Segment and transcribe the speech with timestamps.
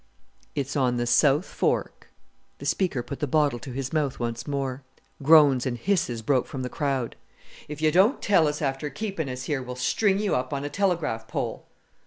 [0.55, 2.07] "It's on the south fork."
[2.57, 4.81] The speaker put the bottle to his mouth once more.
[5.21, 7.15] Groans and hisses broke from the crowd.
[7.67, 10.69] "If you don't tell us after keeping us here we'll string you up on a
[10.71, 11.67] telegraph pole."